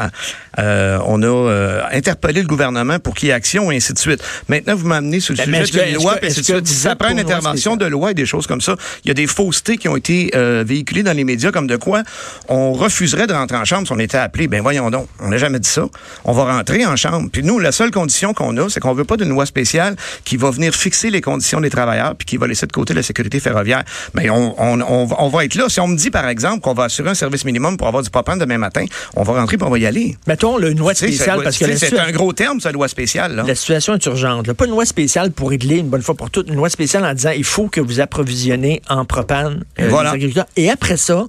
euh, 0.59 0.99
on 1.05 1.21
a 1.21 1.25
euh, 1.25 1.81
interpellé 1.91 2.41
le 2.41 2.47
gouvernement 2.47 2.99
pour 2.99 3.15
qu'il 3.15 3.27
y 3.27 3.31
ait 3.31 3.35
action 3.35 3.71
et 3.71 3.77
ainsi 3.77 3.93
de 3.93 3.99
suite. 3.99 4.23
Maintenant, 4.47 4.75
vous 4.75 4.87
m'amenez 4.87 5.19
sur 5.19 5.33
le 5.33 5.51
ben, 5.51 5.65
sujet 5.65 5.91
de 5.91 5.95
loi. 5.95 6.17
ça 6.65 6.95
prend 6.95 7.09
une 7.09 7.19
intervention 7.19 7.75
de 7.75 7.85
loi 7.85 8.11
et 8.11 8.13
des 8.13 8.25
choses 8.25 8.47
comme 8.47 8.61
ça, 8.61 8.75
il 9.03 9.07
y 9.09 9.11
a 9.11 9.13
des 9.13 9.27
faussetés 9.27 9.77
qui 9.77 9.87
ont 9.87 9.95
été 9.95 10.31
véhiculées 10.65 11.03
dans 11.03 11.13
les 11.13 11.23
médias 11.23 11.51
comme 11.51 11.67
de 11.67 11.75
quoi 11.75 12.03
on 12.49 12.73
refuserait 12.73 13.27
de 13.27 13.33
rentrer 13.33 13.57
en 13.57 13.65
chambre 13.65 13.87
si 13.87 13.93
on 13.93 13.99
était 13.99 14.17
appelé. 14.17 14.47
Ben 14.47 14.61
voyons 14.61 14.89
donc. 14.89 15.07
On 15.19 15.29
n'a 15.29 15.37
jamais 15.37 15.59
dit 15.59 15.69
ça. 15.69 15.85
On 16.23 16.33
va 16.33 16.45
rentrer 16.45 16.85
en 16.85 16.95
chambre. 16.95 17.29
Puis 17.31 17.43
nous, 17.43 17.59
la 17.59 17.71
seule 17.71 17.91
condition 17.91 18.33
qu'on 18.33 18.55
a, 18.57 18.69
c'est 18.69 18.79
qu'on 18.79 18.93
veut 18.93 19.03
pas 19.03 19.17
d'une 19.17 19.29
loi 19.29 19.45
spéciale 19.45 19.95
qui 20.23 20.37
va 20.37 20.51
venir 20.51 20.73
fixer 20.73 21.09
les 21.09 21.21
conditions 21.21 21.61
des 21.61 21.69
travailleurs 21.69 22.15
puis 22.15 22.25
qui 22.25 22.37
va 22.37 22.47
laisser 22.47 22.67
de 22.67 22.71
côté 22.71 22.93
la 22.93 23.03
sécurité 23.03 23.39
ferroviaire. 23.39 23.83
Mais 24.13 24.29
on, 24.29 24.55
on, 24.61 24.81
on, 24.81 25.29
va 25.29 25.45
être 25.45 25.55
là. 25.55 25.69
Si 25.69 25.79
on 25.79 25.87
me 25.87 25.97
dit, 25.97 26.11
par 26.11 26.27
exemple, 26.27 26.61
qu'on 26.61 26.73
va 26.73 26.85
assurer 26.85 27.09
un 27.09 27.15
service 27.15 27.45
minimum 27.45 27.77
pour 27.77 27.87
avoir 27.87 28.03
du 28.03 28.09
propane 28.09 28.39
demain 28.39 28.57
matin, 28.57 28.85
on 29.15 29.23
va 29.23 29.33
rentrer 29.33 29.57
puis 29.57 29.65
on 29.65 29.71
va 29.71 29.79
y 29.79 29.85
aller. 29.85 30.17
Mettons 30.27 30.59
une 30.59 30.77
loi 30.77 30.93
spéciale 30.93 31.41
parce 31.43 31.57
que 31.57 31.75
c'est 31.75 31.97
un 31.99 32.11
gros 32.11 32.33
terme, 32.33 32.59
cette 32.59 32.73
loi 32.73 32.87
spéciale. 32.87 33.35
Là. 33.35 33.43
La 33.47 33.55
situation 33.55 33.95
est 33.95 34.05
urgente. 34.05 34.51
Pas 34.53 34.65
une 34.65 34.71
loi 34.71 34.85
spéciale 34.85 35.31
pour 35.31 35.49
régler 35.49 35.77
une 35.77 35.89
bonne 35.89 36.01
fois 36.01 36.15
pour 36.15 36.29
toutes. 36.29 36.49
Une 36.49 36.55
loi 36.55 36.69
spéciale 36.69 37.05
en 37.05 37.13
disant, 37.13 37.31
il 37.31 37.43
faut 37.43 37.67
que 37.67 37.81
vous 37.81 37.99
approvisionnez 37.99 38.81
en 38.89 39.05
propane 39.05 39.63
euh, 39.79 39.89
les 39.89 40.09
agriculteurs. 40.09 40.45
Et 40.55 40.69
après 40.69 40.97
ça, 40.97 41.25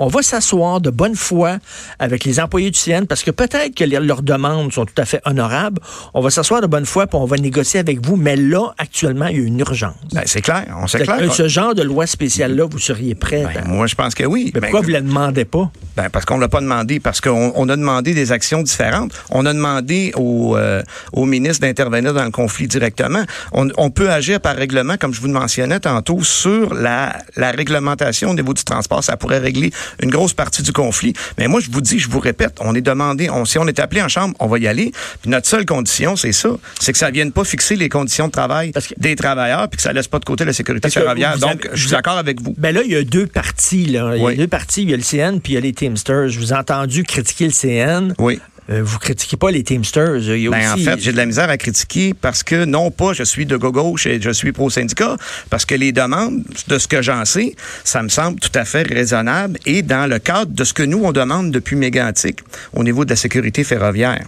on 0.00 0.08
va 0.08 0.22
s'asseoir 0.22 0.80
de 0.80 0.90
bonne 0.90 1.14
foi 1.14 1.58
avec 1.98 2.24
les 2.24 2.40
employés 2.40 2.70
du 2.70 2.78
CN 2.78 3.04
parce 3.06 3.22
que 3.22 3.30
peut-être 3.30 3.74
que 3.74 3.84
leurs 3.84 4.22
demandes 4.22 4.72
sont 4.72 4.86
tout 4.86 4.94
à 4.96 5.04
fait 5.04 5.20
honorables. 5.26 5.80
On 6.14 6.22
va 6.22 6.30
s'asseoir 6.30 6.62
de 6.62 6.66
bonne 6.66 6.86
foi 6.86 7.06
puis 7.06 7.18
on 7.18 7.26
va 7.26 7.36
négocier 7.36 7.80
avec 7.80 8.04
vous. 8.04 8.16
Mais 8.16 8.34
là, 8.34 8.72
actuellement, 8.78 9.26
il 9.26 9.38
y 9.38 9.40
a 9.40 9.46
une 9.46 9.60
urgence. 9.60 9.94
Ben, 10.12 10.22
c'est 10.24 10.40
clair. 10.40 10.64
On 10.82 10.86
sait 10.86 11.00
clair. 11.00 11.32
Ce 11.32 11.48
genre 11.48 11.74
de 11.74 11.82
loi 11.82 12.06
spéciale-là, 12.06 12.64
vous 12.64 12.78
seriez 12.78 13.14
prêt? 13.14 13.44
Ben, 13.54 13.64
moi, 13.66 13.86
je 13.86 13.94
pense 13.94 14.14
que 14.14 14.24
oui. 14.24 14.50
Mais 14.54 14.60
pourquoi 14.62 14.80
vous 14.80 14.88
ne 14.88 14.94
la 14.94 15.00
demandez 15.02 15.44
pas? 15.44 15.70
Ben, 15.96 16.08
parce 16.08 16.24
qu'on 16.24 16.36
ne 16.36 16.40
l'a 16.40 16.48
pas 16.48 16.62
demandé. 16.62 16.98
Parce 16.98 17.20
qu'on 17.20 17.68
a 17.68 17.76
demandé 17.76 18.14
des 18.14 18.32
actions 18.32 18.62
différentes. 18.62 19.12
On 19.28 19.44
a 19.44 19.52
demandé 19.52 20.12
au, 20.16 20.56
euh, 20.56 20.82
au 21.12 21.26
ministre 21.26 21.60
d'intervenir 21.66 22.14
dans 22.14 22.24
le 22.24 22.30
conflit 22.30 22.66
directement. 22.66 23.22
On, 23.52 23.68
on, 23.76 23.90
peut 23.90 24.10
agir 24.10 24.40
par 24.40 24.56
règlement, 24.56 24.96
comme 24.96 25.12
je 25.12 25.20
vous 25.20 25.26
le 25.26 25.34
mentionnais 25.34 25.80
tantôt, 25.80 26.22
sur 26.22 26.72
la, 26.72 27.18
la 27.36 27.50
réglementation 27.50 28.30
au 28.30 28.34
niveau 28.34 28.54
du 28.54 28.64
transport. 28.64 29.04
Ça 29.04 29.18
pourrait 29.18 29.38
régler 29.38 29.72
une 30.02 30.10
grosse 30.10 30.32
partie 30.32 30.62
du 30.62 30.72
conflit. 30.72 31.12
Mais 31.38 31.48
moi, 31.48 31.60
je 31.60 31.70
vous 31.70 31.80
dis, 31.80 31.98
je 31.98 32.08
vous 32.08 32.20
répète, 32.20 32.58
on 32.60 32.74
est 32.74 32.80
demandé, 32.80 33.30
on, 33.30 33.44
si 33.44 33.58
on 33.58 33.66
est 33.66 33.78
appelé 33.78 34.02
en 34.02 34.08
chambre, 34.08 34.34
on 34.40 34.46
va 34.46 34.58
y 34.58 34.66
aller. 34.66 34.92
Puis 35.22 35.30
notre 35.30 35.46
seule 35.46 35.66
condition, 35.66 36.16
c'est 36.16 36.32
ça, 36.32 36.50
c'est 36.78 36.92
que 36.92 36.98
ça 36.98 37.10
vienne 37.10 37.32
pas 37.32 37.44
fixer 37.44 37.76
les 37.76 37.88
conditions 37.88 38.26
de 38.26 38.32
travail 38.32 38.72
des 38.96 39.16
travailleurs, 39.16 39.68
puis 39.68 39.76
que 39.76 39.82
ça 39.82 39.92
laisse 39.92 40.08
pas 40.08 40.18
de 40.18 40.24
côté 40.24 40.44
la 40.44 40.52
sécurité 40.52 40.90
ferroviaire. 40.90 41.38
Donc, 41.38 41.68
je 41.72 41.80
suis 41.80 41.90
d'accord 41.90 42.18
avec 42.18 42.40
vous. 42.40 42.54
Ben 42.56 42.74
là, 42.74 42.82
il 42.84 42.92
y 42.92 42.96
a 42.96 43.02
deux 43.02 43.26
parties. 43.26 43.86
Là. 43.86 44.16
Il 44.16 44.22
y 44.22 44.26
a 44.26 44.34
deux 44.34 44.48
parties. 44.48 44.82
Il 44.82 44.90
y 44.90 44.94
a 44.94 44.96
le 44.96 45.02
CN, 45.02 45.40
puis 45.40 45.52
il 45.52 45.54
y 45.54 45.58
a 45.58 45.60
les 45.60 45.72
Teamsters. 45.72 46.28
Je 46.28 46.38
vous 46.38 46.52
ai 46.52 46.56
entendu 46.56 47.04
critiquer 47.04 47.46
le 47.46 47.52
CN. 47.52 48.14
Oui. 48.18 48.40
Euh, 48.70 48.82
vous 48.82 48.98
critiquez 48.98 49.36
pas 49.36 49.50
les 49.50 49.62
Teamsters. 49.62 50.20
Ben, 50.50 50.72
en 50.72 50.76
fait, 50.76 51.00
j'ai 51.00 51.12
de 51.12 51.16
la 51.16 51.26
misère 51.26 51.50
à 51.50 51.56
critiquer 51.56 52.14
parce 52.14 52.42
que 52.42 52.64
non 52.64 52.90
pas 52.90 53.12
je 53.12 53.24
suis 53.24 53.46
de 53.46 53.56
gauche 53.56 54.06
et 54.06 54.20
je 54.20 54.30
suis 54.30 54.52
pro-syndicat, 54.52 55.16
parce 55.48 55.64
que 55.64 55.74
les 55.74 55.92
demandes, 55.92 56.42
de 56.68 56.78
ce 56.78 56.86
que 56.86 57.02
j'en 57.02 57.24
sais, 57.24 57.54
ça 57.84 58.02
me 58.02 58.08
semble 58.08 58.38
tout 58.38 58.52
à 58.54 58.64
fait 58.64 58.82
raisonnable 58.82 59.58
et 59.66 59.82
dans 59.82 60.08
le 60.08 60.18
cadre 60.18 60.52
de 60.52 60.64
ce 60.64 60.72
que 60.72 60.82
nous, 60.82 61.02
on 61.04 61.12
demande 61.12 61.50
depuis 61.50 61.76
mégantique 61.76 62.40
au 62.72 62.84
niveau 62.84 63.04
de 63.04 63.10
la 63.10 63.16
sécurité 63.16 63.64
ferroviaire. 63.64 64.24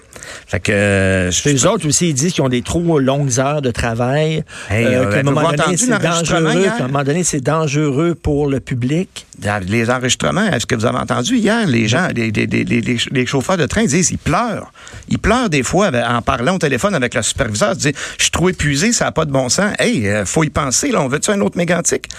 Fait 0.53 0.61
que, 0.61 0.71
euh, 0.71 1.31
les 1.47 1.65
autres 1.65 1.89
aussi, 1.89 2.11
ils 2.11 2.13
disent 2.13 2.35
qu'ils 2.35 2.45
ont 2.45 2.51
des 2.51 2.61
trop 2.61 2.99
longues 2.99 3.41
heures 3.41 3.63
de 3.63 3.71
travail. 3.71 4.45
Euh, 4.71 5.11
à 5.11 5.21
un 5.21 5.23
moment 5.23 5.51
donné, 5.51 5.79
c'est 5.79 5.99
dangereux. 5.99 6.67
À 6.67 6.85
un 6.85 6.89
moment 6.89 7.05
donné, 7.05 7.25
c'est 7.25 7.41
dangereux 7.41 8.15
pour 8.15 8.49
le 8.49 8.61
public. 8.61 9.25
Les 9.67 9.89
enregistrements, 9.89 10.45
est-ce 10.45 10.67
que 10.67 10.75
vous 10.75 10.85
avez 10.85 10.99
entendu 10.99 11.39
hier, 11.39 11.67
les 11.67 11.89
gens, 11.89 12.09
les, 12.15 12.31
les, 12.31 12.47
les, 12.47 12.99
les 13.11 13.27
chauffeurs 13.27 13.57
de 13.57 13.65
train 13.65 13.87
disent, 13.87 14.11
ils 14.11 14.19
pleurent. 14.19 14.71
Ils 15.09 15.19
pleurent 15.19 15.49
des 15.49 15.63
fois 15.63 15.91
en 16.07 16.21
parlant 16.21 16.57
au 16.57 16.59
téléphone 16.59 16.95
avec 16.95 17.15
le 17.15 17.23
superviseur. 17.23 17.73
Ils 17.73 17.79
disent, 17.79 17.93
je 18.19 18.25
suis 18.25 18.31
trop 18.31 18.51
épuisé, 18.51 18.93
ça 18.93 19.07
n'a 19.07 19.13
pas 19.13 19.25
de 19.25 19.33
bon 19.33 19.49
sens. 19.49 19.73
Hey, 19.79 20.07
euh, 20.07 20.27
faut 20.27 20.45
y 20.45 20.51
penser, 20.51 20.93
là, 20.93 21.01
on 21.01 21.09
veut-tu 21.09 21.31
un 21.31 21.41
autre 21.41 21.57
mégantique? 21.57 22.11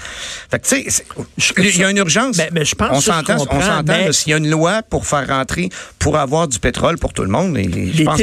Fait 0.50 0.58
que, 0.58 0.68
tu 0.68 0.90
sais, 0.90 1.06
il 1.60 1.78
y 1.78 1.84
a 1.84 1.92
une 1.92 1.98
urgence. 1.98 2.38
Mais, 2.38 2.50
ben, 2.52 2.66
je 2.66 2.74
pense 2.74 2.98
on 2.98 3.00
s'entend, 3.00 3.36
on 3.52 3.62
s'entend, 3.62 4.12
s'il 4.12 4.32
y 4.32 4.34
a 4.34 4.38
une 4.38 4.50
loi 4.50 4.82
pour 4.90 5.06
faire 5.06 5.28
rentrer, 5.28 5.70
pour 6.00 6.18
avoir 6.18 6.48
du 6.48 6.58
pétrole 6.58 6.98
pour 6.98 7.14
tout 7.14 7.24
le 7.24 7.30
monde, 7.30 7.56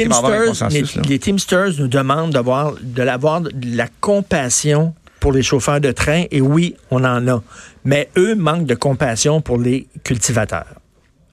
les 0.05 0.83
Les, 1.07 1.19
Teamsters 1.19 1.71
nous 1.77 1.87
demandent 1.87 2.31
d'avoir, 2.31 2.73
de 2.81 3.03
l'avoir 3.03 3.41
de 3.41 3.51
la 3.75 3.87
compassion 3.99 4.93
pour 5.19 5.31
les 5.31 5.43
chauffeurs 5.43 5.79
de 5.79 5.91
train, 5.91 6.23
et 6.31 6.41
oui, 6.41 6.75
on 6.89 7.03
en 7.03 7.27
a. 7.27 7.43
Mais 7.85 8.09
eux 8.17 8.35
manquent 8.35 8.65
de 8.65 8.75
compassion 8.75 9.39
pour 9.39 9.59
les 9.59 9.87
cultivateurs. 10.03 10.80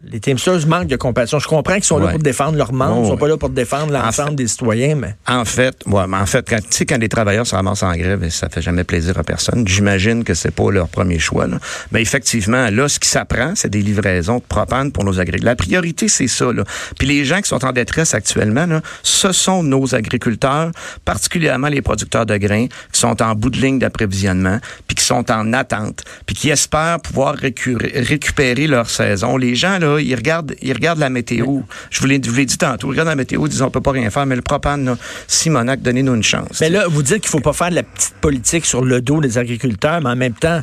Les 0.04 0.20
Teamsters 0.20 0.64
manquent 0.68 0.86
de 0.86 0.94
compassion. 0.94 1.40
Je 1.40 1.48
comprends 1.48 1.74
qu'ils 1.74 1.82
sont 1.82 1.98
là 1.98 2.12
pour 2.12 2.20
défendre 2.20 2.56
leurs 2.56 2.72
membres, 2.72 3.02
ils 3.04 3.08
sont 3.08 3.16
pas 3.16 3.26
là 3.26 3.36
pour 3.36 3.50
défendre 3.50 3.92
l'ensemble 3.92 4.36
des 4.36 4.46
citoyens, 4.46 4.94
mais... 4.94 5.16
En 5.26 5.44
fait, 5.44 5.76
ouais, 5.86 6.06
mais 6.06 6.18
en 6.18 6.26
fait, 6.26 6.48
quand, 6.48 6.58
tu 6.58 6.66
sais, 6.70 6.86
quand 6.86 6.98
les 6.98 7.08
travailleurs 7.08 7.48
se 7.48 7.56
ramassent 7.56 7.82
en 7.82 7.92
grève, 7.94 8.28
ça 8.28 8.48
fait 8.48 8.62
jamais 8.62 8.84
plaisir 8.84 9.18
à 9.18 9.24
personne. 9.24 9.66
J'imagine 9.66 10.22
que 10.22 10.34
c'est 10.34 10.52
pas 10.52 10.70
leur 10.70 10.88
premier 10.88 11.18
choix, 11.18 11.48
là. 11.48 11.58
Mais 11.90 12.00
effectivement, 12.00 12.70
là, 12.70 12.88
ce 12.88 13.00
qui 13.00 13.08
s'apprend, 13.08 13.54
c'est 13.56 13.70
des 13.70 13.82
livraisons 13.82 14.36
de 14.36 14.44
propane 14.44 14.92
pour 14.92 15.02
nos 15.02 15.18
agriculteurs. 15.18 15.50
La 15.50 15.56
priorité, 15.56 16.06
c'est 16.06 16.28
ça, 16.28 16.52
là. 16.52 16.62
Puis 16.96 17.08
les 17.08 17.24
gens 17.24 17.40
qui 17.40 17.48
sont 17.48 17.64
en 17.64 17.72
détresse 17.72 18.14
actuellement, 18.14 18.66
là, 18.66 18.82
ce 19.02 19.32
sont 19.32 19.64
nos 19.64 19.96
agriculteurs, 19.96 20.70
particulièrement 21.04 21.68
les 21.68 21.82
producteurs 21.82 22.24
de 22.24 22.36
grains, 22.36 22.66
qui 22.92 23.00
sont 23.00 23.20
en 23.20 23.34
bout 23.34 23.50
de 23.50 23.58
ligne 23.58 23.80
d'approvisionnement, 23.80 24.60
puis 24.86 24.94
qui 24.94 25.04
sont 25.04 25.28
en 25.32 25.52
attente, 25.52 26.04
puis 26.24 26.36
qui 26.36 26.50
espèrent 26.50 27.00
pouvoir 27.00 27.34
récupérer 27.34 28.68
leur 28.68 28.88
saison. 28.88 29.36
Les 29.36 29.56
gens, 29.56 29.78
là, 29.80 29.87
ils 29.96 30.14
regardent, 30.14 30.54
ils 30.60 30.72
regardent 30.72 30.98
la 30.98 31.10
météo. 31.10 31.60
Je 31.90 32.00
vous 32.00 32.06
l'ai 32.06 32.18
dit 32.18 32.58
tantôt, 32.58 32.88
ils 32.88 32.90
regardent 32.90 33.08
la 33.08 33.16
météo, 33.16 33.46
ils 33.46 33.50
disent 33.50 33.62
on 33.62 33.70
peut 33.70 33.80
pas 33.80 33.92
rien 33.92 34.10
faire, 34.10 34.26
mais 34.26 34.36
le 34.36 34.42
propane, 34.42 34.84
là, 34.84 34.96
Simonac, 35.26 35.80
donnez-nous 35.80 36.14
une 36.14 36.22
chance. 36.22 36.60
Mais 36.60 36.70
là, 36.70 36.86
vous 36.88 37.02
dites 37.02 37.20
qu'il 37.20 37.30
faut 37.30 37.40
pas 37.40 37.52
faire 37.52 37.70
de 37.70 37.76
la 37.76 37.82
petite 37.82 38.14
politique 38.20 38.64
sur 38.66 38.84
le 38.84 39.00
dos 39.00 39.20
des 39.20 39.38
agriculteurs, 39.38 40.00
mais 40.00 40.10
en 40.10 40.16
même 40.16 40.34
temps, 40.34 40.62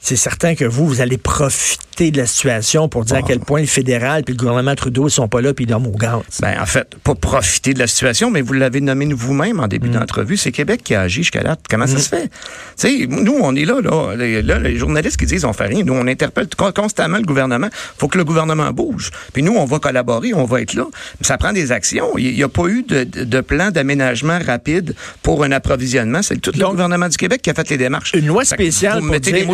c'est 0.00 0.16
certain 0.16 0.54
que 0.54 0.64
vous, 0.64 0.86
vous 0.86 1.00
allez 1.00 1.18
profiter 1.18 1.85
profiter 1.96 2.10
de 2.10 2.18
la 2.18 2.26
situation 2.26 2.88
pour 2.90 3.04
dire 3.06 3.16
à 3.16 3.22
quel 3.22 3.40
point 3.40 3.60
le 3.60 3.66
fédéral 3.66 4.22
puis 4.22 4.34
le 4.34 4.38
gouvernement 4.38 4.74
Trudeau, 4.74 5.08
ils 5.08 5.10
sont 5.10 5.28
pas 5.28 5.40
là 5.40 5.54
puis 5.54 5.64
ils 5.64 5.68
dorment 5.68 5.86
au 5.86 5.96
gaz. 5.96 6.20
Ben, 6.40 6.60
en 6.60 6.66
fait, 6.66 6.94
pas 7.02 7.14
profiter 7.14 7.72
de 7.72 7.78
la 7.78 7.86
situation, 7.86 8.30
mais 8.30 8.42
vous 8.42 8.52
l'avez 8.52 8.82
nommé 8.82 9.06
vous-même 9.14 9.60
en 9.60 9.66
début 9.66 9.88
d'entrevue, 9.88 10.36
c'est 10.36 10.52
Québec 10.52 10.82
qui 10.84 10.94
a 10.94 11.02
agi 11.02 11.22
jusqu'à 11.22 11.42
là. 11.42 11.56
Comment 11.70 11.86
ça 11.86 11.98
se 11.98 12.08
fait? 12.08 12.24
Tu 12.24 12.28
sais, 12.76 13.06
nous, 13.06 13.38
on 13.40 13.54
est 13.56 13.64
là, 13.64 13.80
là, 13.80 14.14
là, 14.14 14.58
les 14.58 14.76
journalistes 14.76 15.16
qui 15.16 15.24
disent 15.24 15.44
on 15.44 15.54
fait 15.54 15.66
rien, 15.66 15.84
nous, 15.84 15.94
on 15.94 16.06
interpelle 16.06 16.48
constamment 16.74 17.16
le 17.16 17.24
gouvernement. 17.24 17.68
faut 17.96 18.08
que 18.08 18.18
le 18.18 18.24
gouvernement 18.24 18.72
bouge. 18.72 19.10
Puis 19.32 19.42
nous, 19.42 19.54
on 19.54 19.64
va 19.64 19.78
collaborer, 19.78 20.34
on 20.34 20.44
va 20.44 20.60
être 20.60 20.74
là. 20.74 20.84
Ça 21.22 21.38
prend 21.38 21.52
des 21.52 21.72
actions. 21.72 22.18
Il 22.18 22.34
n'y 22.34 22.42
a 22.42 22.48
pas 22.48 22.66
eu 22.66 22.82
de, 22.82 23.04
de 23.04 23.40
plan 23.40 23.70
d'aménagement 23.70 24.38
rapide 24.44 24.94
pour 25.22 25.44
un 25.44 25.52
approvisionnement. 25.52 26.20
C'est 26.22 26.40
tout 26.40 26.52
le 26.54 26.66
gouvernement 26.66 27.08
du 27.08 27.16
Québec 27.16 27.40
qui 27.40 27.50
a 27.50 27.54
fait 27.54 27.70
les 27.70 27.78
démarches. 27.78 28.12
Une 28.14 28.26
loi 28.26 28.44
spéciale 28.44 29.00
pour 29.00 29.18
dire, 29.18 29.46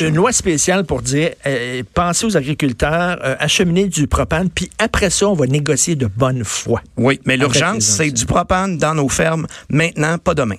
Une, 0.00 0.14
loi 0.14 0.32
spéciale 0.32 0.84
pour 0.84 1.02
dire, 1.02 1.30
euh, 1.46 1.81
pensez 1.82 2.26
aux 2.26 2.36
agriculteurs, 2.36 3.18
euh, 3.24 3.36
acheminer 3.38 3.88
du 3.88 4.06
propane, 4.06 4.48
puis 4.50 4.70
après 4.78 5.10
ça, 5.10 5.28
on 5.28 5.34
va 5.34 5.46
négocier 5.46 5.96
de 5.96 6.06
bonne 6.06 6.44
foi. 6.44 6.82
Oui, 6.96 7.20
mais 7.24 7.36
l'urgence, 7.36 7.84
c'est 7.84 8.10
du 8.10 8.26
propane 8.26 8.78
dans 8.78 8.94
nos 8.94 9.08
fermes 9.08 9.46
maintenant, 9.68 10.18
pas 10.18 10.34
demain 10.34 10.56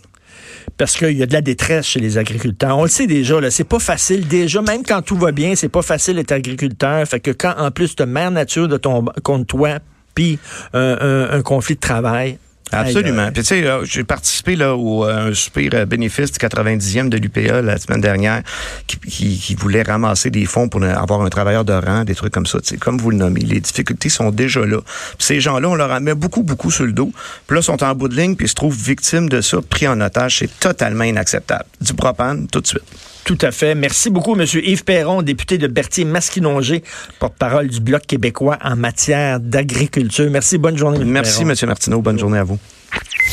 parce 0.77 0.97
qu'il 0.97 1.17
y 1.17 1.23
a 1.23 1.25
de 1.25 1.33
la 1.33 1.41
détresse 1.41 1.85
chez 1.85 1.99
les 1.99 2.17
agriculteurs. 2.17 2.77
On 2.77 2.83
le 2.83 2.89
sait 2.89 3.07
déjà, 3.07 3.39
là, 3.39 3.51
c'est 3.51 3.63
pas 3.63 3.79
facile. 3.79 4.27
Déjà, 4.27 4.61
même 4.61 4.83
quand 4.83 5.01
tout 5.01 5.17
va 5.17 5.31
bien, 5.31 5.55
c'est 5.55 5.69
pas 5.69 5.81
facile 5.81 6.15
d'être 6.15 6.31
agriculteur. 6.31 7.05
Fait 7.07 7.19
que 7.19 7.31
quand, 7.31 7.53
en 7.57 7.71
plus, 7.71 7.95
de 7.95 8.05
mère 8.05 8.31
nature 8.31 8.67
de 8.67 8.77
ton, 8.77 9.05
contre 9.23 9.45
toi, 9.45 9.79
puis 10.15 10.39
un, 10.73 11.41
conflit 11.43 11.75
de 11.75 11.79
travail, 11.79 12.37
Absolument. 12.73 13.31
Puis 13.31 13.43
tu 13.43 13.47
sais, 13.47 13.65
j'ai 13.83 14.03
participé 14.03 14.55
là 14.55 14.75
au 14.75 15.05
euh, 15.05 15.29
un 15.29 15.33
super 15.33 15.69
euh, 15.73 15.85
bénéfice 15.85 16.31
du 16.31 16.39
90e 16.39 17.09
de 17.09 17.17
l'UPA 17.17 17.61
la 17.61 17.77
semaine 17.77 18.01
dernière 18.01 18.41
qui, 18.87 18.97
qui, 19.37 19.55
voulait 19.55 19.83
ramasser 19.83 20.29
des 20.29 20.45
fonds 20.45 20.69
pour 20.69 20.83
avoir 20.83 21.21
un 21.21 21.29
travailleur 21.29 21.65
de 21.65 21.73
rang, 21.73 22.03
des 22.03 22.15
trucs 22.15 22.33
comme 22.33 22.45
ça. 22.45 22.59
sais, 22.63 22.77
Comme 22.77 22.97
vous 22.97 23.11
le 23.11 23.17
nommez, 23.17 23.41
les 23.41 23.59
difficultés 23.59 24.09
sont 24.09 24.31
déjà 24.31 24.65
là. 24.65 24.79
Puis 25.17 25.25
ces 25.25 25.39
gens-là, 25.39 25.69
on 25.69 25.75
leur 25.75 25.91
en 25.91 26.01
met 26.01 26.15
beaucoup, 26.15 26.43
beaucoup 26.43 26.71
sur 26.71 26.85
le 26.85 26.93
dos. 26.93 27.11
Puis 27.47 27.55
là, 27.55 27.61
sont 27.61 27.83
en 27.83 27.95
bout 27.95 28.07
de 28.07 28.15
ligne, 28.15 28.35
puis 28.35 28.45
ils 28.45 28.49
se 28.49 28.55
trouvent 28.55 28.77
victimes 28.77 29.29
de 29.29 29.41
ça, 29.41 29.59
pris 29.61 29.87
en 29.87 29.99
otage. 30.01 30.39
C'est 30.39 30.59
totalement 30.59 31.03
inacceptable. 31.03 31.65
Du 31.81 31.93
propane, 31.93 32.47
tout 32.47 32.61
de 32.61 32.67
suite. 32.67 32.83
Tout 33.25 33.37
à 33.41 33.51
fait. 33.51 33.73
Merci 33.75 34.09
beaucoup, 34.09 34.35
M. 34.37 34.45
Yves 34.53 34.83
Perron, 34.83 35.21
député 35.21 35.57
de 35.57 35.67
Berthier-Masquinongé, 35.67 36.83
porte-parole 37.19 37.67
du 37.67 37.79
Bloc 37.79 38.05
québécois 38.05 38.57
en 38.61 38.75
matière 38.75 39.39
d'agriculture. 39.39 40.29
Merci, 40.29 40.57
bonne 40.57 40.77
journée. 40.77 40.99
M. 40.99 41.07
Merci, 41.07 41.43
M. 41.43 41.53
Martineau. 41.67 42.01
Bonne 42.01 42.19
journée 42.19 42.39
à 42.39 42.43
vous. 42.43 42.59